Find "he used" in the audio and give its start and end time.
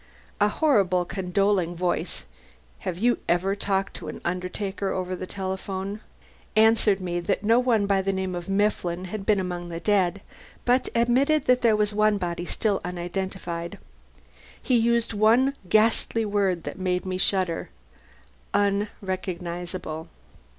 14.59-15.13